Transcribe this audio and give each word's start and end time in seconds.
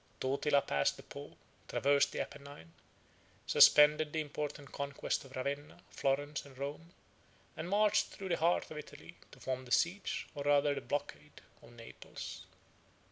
Totila 0.19 0.65
passed 0.65 0.97
the 0.97 1.03
Po, 1.03 1.37
6112 1.67 1.67
traversed 1.69 2.11
the 2.11 2.21
Apennine, 2.21 2.73
suspended 3.45 4.11
the 4.11 4.19
important 4.19 4.71
conquest 4.71 5.23
of 5.25 5.35
Ravenna, 5.35 5.79
Florence, 5.91 6.43
and 6.43 6.57
Rome, 6.57 6.89
and 7.55 7.69
marched 7.69 8.07
through 8.07 8.29
the 8.29 8.37
heart 8.37 8.71
of 8.71 8.79
Italy, 8.79 9.15
to 9.31 9.39
form 9.39 9.65
the 9.65 9.71
siege 9.71 10.25
or 10.33 10.43
rather 10.43 10.73
the 10.73 10.81
blockade, 10.81 11.41
of 11.61 11.73
Naples. 11.73 12.47